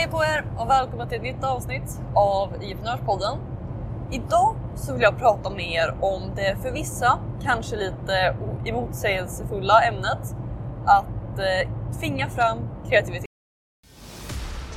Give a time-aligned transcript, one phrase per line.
[0.00, 3.38] Hej på er och välkomna till ett nytt avsnitt av IFNörspodden.
[4.12, 10.36] Idag så vill jag prata med er om det för vissa kanske lite emotsägelsefulla ämnet
[10.86, 12.58] att eh, tvinga fram
[12.88, 13.26] kreativitet.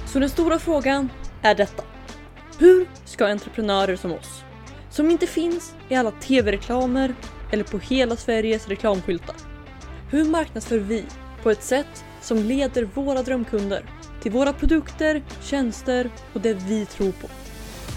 [0.06, 1.10] Så den stora frågan
[1.42, 1.84] är detta.
[2.60, 4.44] Hur ska entreprenörer som oss,
[4.90, 7.16] som inte finns i alla tv-reklamer
[7.52, 9.36] eller på hela Sveriges reklamskyltar.
[10.10, 11.06] Hur marknadsför vi
[11.44, 13.86] på ett sätt som leder våra drömkunder
[14.24, 17.28] till våra produkter, tjänster och det vi tror på.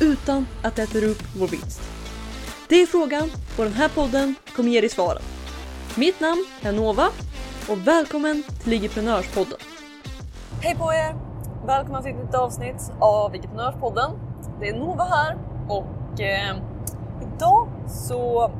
[0.04, 1.80] Utan att det äter upp vår vinst.
[2.68, 5.22] Det är frågan och den här podden kommer ge dig svaren.
[5.96, 7.08] Mitt namn är Nova
[7.70, 9.58] och välkommen till Ligiprenörspodden.
[10.60, 11.16] Hej på er!
[11.66, 14.10] Välkomna till ett nytt avsnitt av Ligiprenörspodden.
[14.60, 15.38] Det är Nova här
[15.68, 16.56] och eh,
[17.22, 18.50] idag så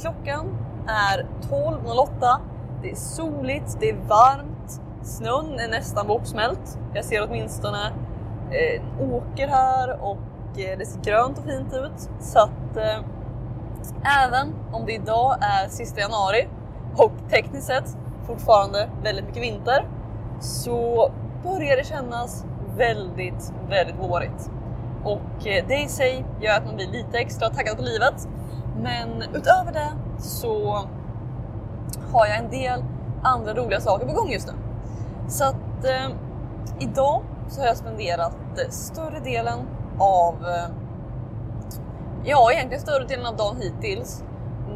[0.00, 0.46] klockan
[0.88, 2.40] är 12.08.
[2.82, 6.78] Det är soligt, det är varmt, snön är nästan bortsmält.
[6.94, 7.92] Jag ser åtminstone
[8.50, 12.10] eh, en åker här och eh, det ser grönt och fint ut.
[12.20, 13.00] Så att eh,
[14.24, 16.48] även om det idag är sista januari
[16.96, 19.88] och tekniskt sett fortfarande väldigt mycket vinter
[20.40, 21.10] så
[21.42, 22.44] börjar det kännas
[22.76, 24.50] väldigt, väldigt vårigt.
[25.04, 28.28] Och eh, det i sig gör att man blir lite extra taggad på livet.
[28.82, 30.84] Men utöver det så
[32.12, 32.84] har jag en del
[33.22, 34.65] andra roliga saker på gång just nu.
[35.28, 36.16] Så att eh,
[36.80, 39.58] idag så har jag spenderat eh, större delen
[39.98, 40.68] av, eh,
[42.24, 44.24] ja egentligen större delen av dagen hittills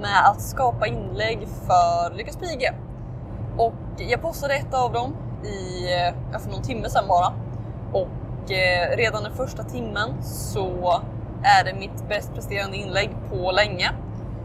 [0.00, 2.74] med att skapa inlägg för Lyckas Pige.
[3.56, 7.32] Och jag postade ett av dem i, eh, ja, för någon timme sedan bara.
[7.92, 11.00] Och eh, redan den första timmen så
[11.42, 13.90] är det mitt bäst presterande inlägg på länge.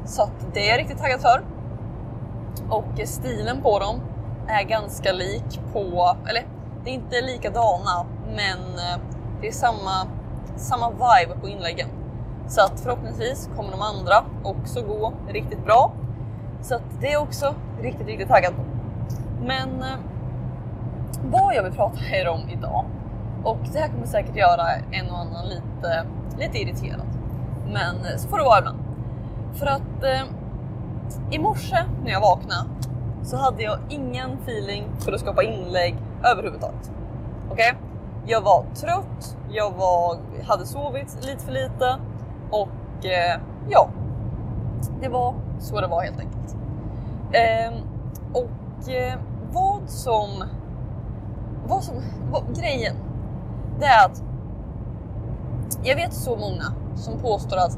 [0.05, 1.45] Så att det är jag riktigt taggad för.
[2.69, 4.01] Och eh, stilen på dem
[4.47, 6.45] är ganska lik på, eller
[6.83, 8.99] det är inte likadana, men eh,
[9.41, 10.07] det är samma,
[10.55, 11.87] samma vibe på inläggen.
[12.47, 15.93] Så att förhoppningsvis kommer de andra också gå riktigt bra.
[16.61, 18.61] Så att det är också riktigt, riktigt taggad på.
[19.41, 19.97] Men eh,
[21.23, 22.85] vad jag vill prata med er om idag
[23.43, 26.05] och det här kommer säkert göra en och annan lite,
[26.37, 27.07] lite irriterad.
[27.65, 28.79] Men eh, så får det vara ibland.
[29.53, 30.21] För att eh,
[31.31, 32.69] i morse när jag vaknade
[33.25, 36.91] så hade jag ingen feeling för att skapa inlägg överhuvudtaget.
[37.51, 37.71] Okej?
[37.71, 37.81] Okay?
[38.27, 41.99] Jag var trött, jag var, hade sovit lite för lite
[42.51, 43.89] och eh, ja,
[45.01, 46.55] det var så det var helt enkelt.
[47.31, 47.73] Eh,
[48.33, 49.19] och eh,
[49.51, 50.43] vad som,
[51.67, 51.95] vad som,
[52.31, 52.95] vad, grejen,
[53.79, 54.23] det är att
[55.83, 57.77] jag vet så många som påstår att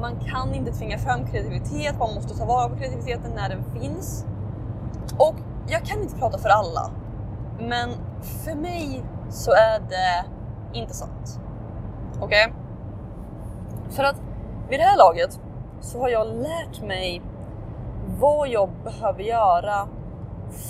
[0.00, 4.26] man kan inte tvinga fram kreativitet, man måste ta vara på kreativiteten när den finns.
[5.18, 5.34] Och
[5.68, 6.90] jag kan inte prata för alla,
[7.58, 7.90] men
[8.44, 10.24] för mig så är det
[10.78, 11.40] inte sant.
[12.20, 12.46] Okej?
[12.46, 12.52] Okay?
[13.90, 14.16] För att
[14.68, 15.40] vid det här laget
[15.80, 17.22] så har jag lärt mig
[18.20, 19.88] vad jag behöver göra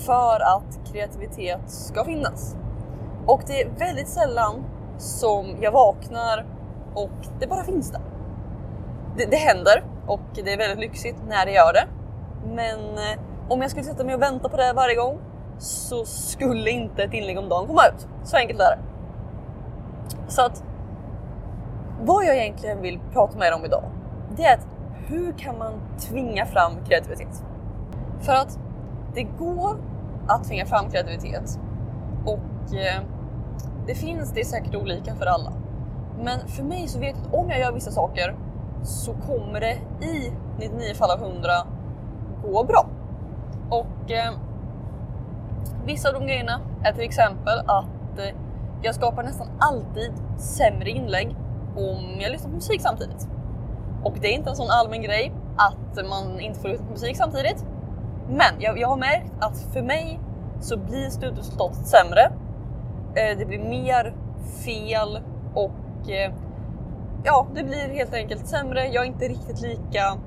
[0.07, 2.57] för att kreativitet ska finnas.
[3.27, 4.65] Och det är väldigt sällan
[4.99, 6.47] som jag vaknar
[6.95, 8.01] och det bara finns där.
[9.17, 11.87] Det, det händer och det är väldigt lyxigt när det gör det.
[12.45, 15.19] Men eh, om jag skulle sätta mig och vänta på det varje gång
[15.59, 18.09] så skulle inte ett inlägg om dagen komma ut.
[18.25, 18.79] Så enkelt är det.
[20.29, 20.65] Så att
[22.03, 23.85] vad jag egentligen vill prata med er om idag,
[24.37, 24.67] det är att
[25.07, 27.45] hur kan man tvinga fram kreativitet?
[28.21, 28.59] För att
[29.15, 29.77] det går
[30.29, 31.59] att tvinga fram kreativitet
[32.25, 33.03] och eh,
[33.87, 35.53] det finns, det är säkert olika för alla.
[36.23, 38.37] Men för mig så vet jag att om jag gör vissa saker
[38.83, 41.51] så kommer det i 99 fall av 100
[42.43, 42.87] gå bra.
[43.71, 44.33] Och eh,
[45.85, 48.35] vissa av de grejerna är till exempel att eh,
[48.83, 51.37] jag skapar nästan alltid sämre inlägg
[51.77, 53.29] om jag lyssnar på musik samtidigt.
[54.05, 57.17] Och det är inte en sån allmän grej att man inte får lyssna på musik
[57.17, 57.65] samtidigt.
[58.29, 60.21] Men jag, jag har märkt att för mig
[60.61, 62.21] så blir slutresultatet sämre.
[63.15, 64.15] Eh, det blir mer
[64.65, 65.19] fel
[65.55, 66.33] och eh,
[67.25, 68.87] ja, det blir helt enkelt sämre.
[68.87, 70.19] Jag är inte riktigt lika...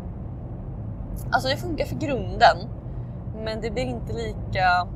[1.32, 2.58] Alltså det funkar för grunden,
[3.44, 4.88] men det blir inte lika...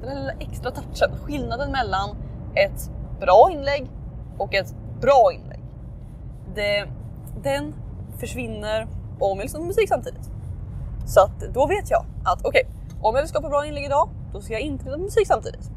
[0.00, 2.16] Den lilla extra touchen, skillnaden mellan
[2.54, 2.90] ett
[3.20, 3.90] bra inlägg
[4.38, 5.60] och ett bra inlägg.
[6.54, 6.88] Det,
[7.42, 7.74] den
[8.18, 8.88] försvinner
[9.20, 10.30] om jag lyssnar på musik samtidigt.
[11.06, 14.08] Så att då vet jag att okej, okay, om jag vill skapa bra inlägg idag,
[14.32, 15.70] då ska jag inte lyssna på musik samtidigt.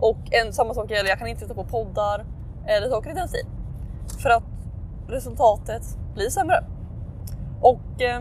[0.00, 2.24] Och en, samma sak gäller, jag kan inte titta på poddar
[2.66, 3.50] eller saker i den stilen.
[4.22, 4.42] För att
[5.08, 5.82] resultatet
[6.14, 6.64] blir sämre.
[7.60, 8.20] Och eh,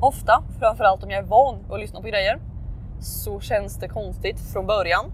[0.00, 2.40] ofta, framförallt om jag är van att lyssna på grejer,
[3.00, 5.12] så känns det konstigt från början.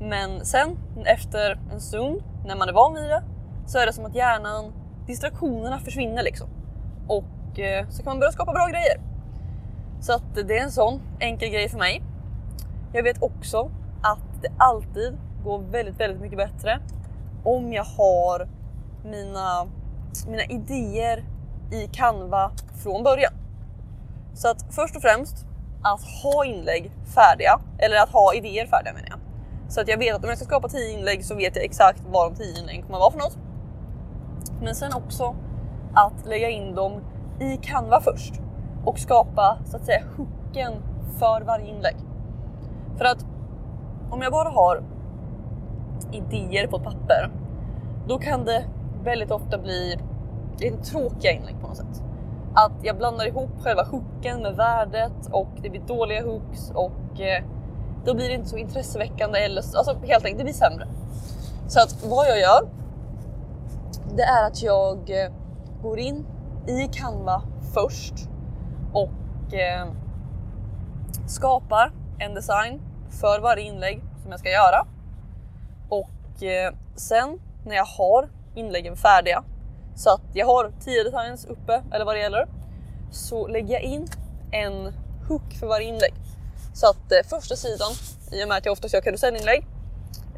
[0.00, 3.22] Men sen efter en stund när man är van vid det
[3.66, 4.72] så är det som att hjärnan,
[5.06, 6.48] distraktionerna försvinner liksom.
[7.08, 9.00] Och eh, så kan man börja skapa bra grejer.
[10.00, 12.02] Så att det är en sån enkel grej för mig.
[12.92, 13.70] Jag vet också
[14.02, 16.80] att det alltid går väldigt, väldigt mycket bättre
[17.44, 18.48] om jag har
[19.04, 19.66] mina,
[20.26, 21.24] mina idéer
[21.72, 22.50] i Canva
[22.82, 23.32] från början.
[24.34, 25.46] Så att först och främst
[25.82, 29.18] att ha inlägg färdiga, eller att ha idéer färdiga menar jag.
[29.68, 32.02] Så att jag vet att om jag ska skapa 10 inlägg så vet jag exakt
[32.10, 33.38] vad de 10 inläggen kommer vara för något.
[34.62, 35.34] Men sen också
[35.94, 37.00] att lägga in dem
[37.40, 38.34] i Canva först
[38.84, 40.72] och skapa så att säga hooken
[41.18, 41.96] för varje inlägg.
[42.98, 43.26] För att
[44.10, 44.82] om jag bara har
[46.12, 47.30] idéer på ett papper,
[48.08, 48.64] då kan det
[49.04, 49.98] väldigt ofta bli
[50.58, 52.02] lite tråkiga inlägg på något sätt.
[52.54, 57.44] Att jag blandar ihop själva hooken med värdet och det blir dåliga hooks och eh,
[58.04, 60.86] då blir det inte så intresseväckande eller alltså helt enkelt, det blir sämre.
[61.68, 62.68] Så att vad jag gör,
[64.16, 65.32] det är att jag eh,
[65.82, 66.26] går in
[66.66, 67.42] i Canva
[67.74, 68.14] först
[68.92, 69.86] och eh,
[71.26, 72.80] skapar en design
[73.10, 74.86] för varje inlägg som jag ska göra.
[75.88, 79.44] Och eh, sen när jag har inläggen färdiga
[80.00, 82.48] så att jag har 10 designs uppe eller vad det gäller
[83.10, 84.08] så lägger jag in
[84.50, 84.92] en
[85.28, 86.14] hook för varje inlägg.
[86.74, 87.92] Så att eh, första sidan,
[88.32, 89.66] i och med att jag oftast gör karusellinlägg,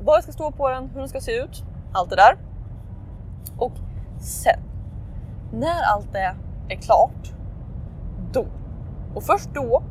[0.01, 1.63] vad jag ska stå på den, hur den ska se ut,
[1.93, 2.37] allt det där.
[3.59, 3.73] Och
[4.21, 4.61] sen,
[5.53, 6.37] när allt det
[6.69, 7.33] är klart,
[8.33, 8.47] då,
[9.15, 9.83] och först då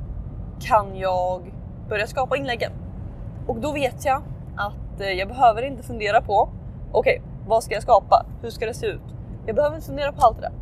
[0.59, 1.53] kan jag
[1.89, 2.71] börja skapa inläggen.
[3.47, 4.23] Och då vet jag
[4.57, 6.49] att eh, jag behöver inte fundera på,
[6.91, 8.25] okej, okay, vad ska jag skapa?
[8.41, 9.01] Hur ska det se ut?
[9.45, 10.53] Jag behöver inte fundera på allt det där.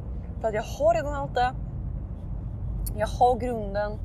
[0.41, 1.53] För att jag har redan allt det.
[2.97, 3.99] Jag har grunden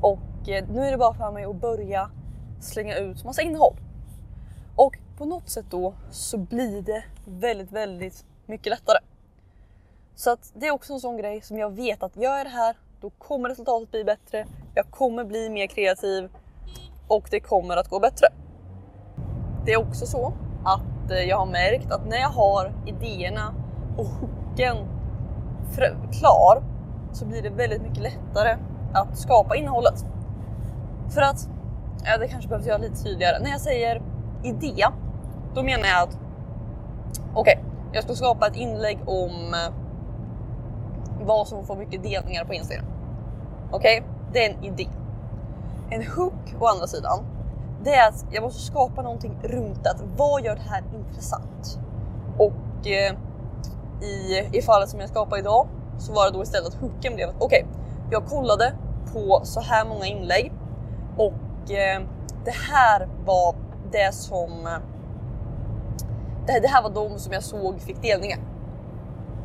[0.00, 2.10] och eh, nu är det bara för mig att börja
[2.60, 3.76] slänga ut massa innehåll.
[4.76, 8.98] Och på något sätt då så blir det väldigt, väldigt mycket lättare.
[10.14, 12.50] Så att det är också en sån grej som jag vet att gör jag det
[12.50, 14.46] här, då kommer resultatet bli bättre.
[14.74, 16.30] Jag kommer bli mer kreativ
[17.08, 18.26] och det kommer att gå bättre.
[19.66, 20.32] Det är också så
[20.64, 23.54] att eh, jag har märkt att när jag har idéerna
[24.00, 24.76] och hooken
[26.12, 26.62] klar
[27.12, 28.56] så blir det väldigt mycket lättare
[28.92, 30.04] att skapa innehållet.
[31.08, 31.48] För att,
[32.04, 33.38] ja det kanske behövs göra lite tydligare.
[33.42, 34.02] När jag säger
[34.42, 34.86] idé,
[35.54, 36.18] då menar jag att
[37.34, 39.72] okej, okay, jag ska skapa ett inlägg om eh,
[41.26, 42.86] vad som får mycket delningar på Instagram.
[43.70, 44.10] Okej, okay?
[44.32, 44.88] det är en idé.
[45.90, 47.24] En hook å andra sidan,
[47.84, 49.96] det är att jag måste skapa någonting runt det.
[50.16, 51.78] Vad gör det här intressant?
[52.38, 53.16] Och eh,
[54.02, 55.68] i, i fallet som jag skapade idag
[55.98, 57.80] så var det då istället att hooken blev att okej, okay,
[58.10, 58.74] jag kollade
[59.12, 60.52] på så här många inlägg
[61.16, 62.02] och eh,
[62.44, 63.54] det här var
[63.92, 64.78] det som eh,
[66.46, 68.38] det, det här var de som jag såg fick delningar.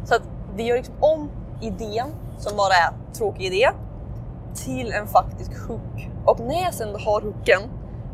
[0.04, 0.22] Så att
[0.56, 1.30] vi gör liksom om
[1.62, 2.08] idén
[2.38, 3.70] som bara är tråkig idé
[4.56, 6.10] till en faktisk hook.
[6.26, 7.62] Och när jag sen har hooken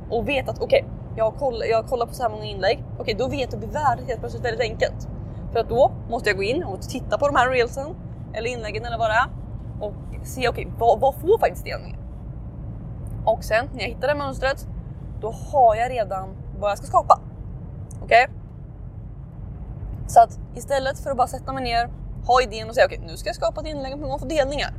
[0.10, 2.84] och vet att okej, okay, jag, kollar, jag kollar på så här många inlägg.
[2.94, 5.08] Okej, okay, då vet jag att värdet helt plötsligt väldigt enkelt.
[5.52, 7.96] För att då måste jag gå in och titta på de här reelsen
[8.34, 9.28] eller inläggen eller vad det är
[9.82, 9.94] och
[10.24, 12.00] se okej, okay, vad, vad får faktiskt delningen?
[13.26, 14.68] Och sen när jag hittar det mönstret,
[15.22, 17.20] då har jag redan vad jag ska skapa.
[18.04, 18.24] Okej?
[18.24, 18.36] Okay?
[20.08, 21.90] Så att istället för att bara sätta mig ner,
[22.28, 24.74] ha idén och säga okej, okay, nu ska jag skapa ett inlägg med få delningar.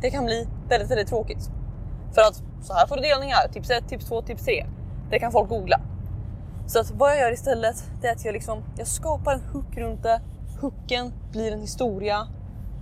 [0.00, 1.50] Det kan bli väldigt, väldigt tråkigt.
[2.14, 4.66] För att så här får du delningar, tips 1, tips 2, tips 3.
[5.10, 5.80] Det kan folk googla.
[6.70, 9.76] Så att vad jag gör istället, det är att jag, liksom, jag skapar en hook
[9.76, 10.20] runt det.
[10.60, 12.26] Hooken blir en historia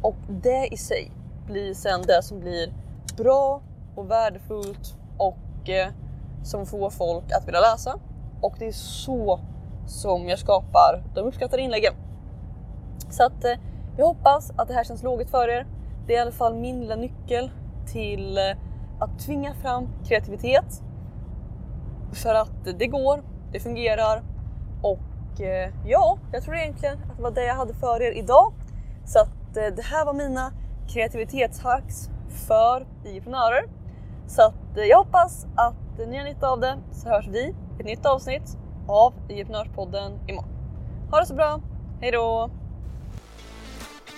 [0.03, 1.13] och det i sig
[1.47, 2.73] blir sen det som blir
[3.17, 3.63] bra
[3.95, 5.89] och värdefullt och eh,
[6.45, 7.99] som får folk att vilja läsa.
[8.41, 9.41] Och det är så
[9.87, 11.95] som jag skapar de uppskattade inläggen.
[13.11, 13.59] Så att eh,
[13.97, 15.67] jag hoppas att det här känns logiskt för er.
[16.07, 17.51] Det är i alla fall min lilla nyckel
[17.93, 18.43] till eh,
[18.99, 20.83] att tvinga fram kreativitet.
[22.13, 24.23] För att det går, det fungerar
[24.83, 28.53] och eh, ja, jag tror egentligen att det var det jag hade för er idag.
[29.07, 30.53] Så att eh, det här var mina
[30.89, 32.09] kreativitetshacks
[32.49, 33.65] för entreprenörer.
[34.27, 37.55] Så att eh, jag hoppas att ni har nytta av det så hörs vi i
[37.81, 38.57] ett nytt avsnitt
[38.89, 40.51] av Entreprenörspodden imorgon.
[41.11, 41.61] Ha det så bra,
[42.01, 42.51] hejdå!